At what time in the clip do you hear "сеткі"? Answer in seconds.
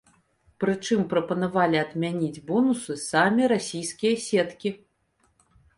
4.27-4.69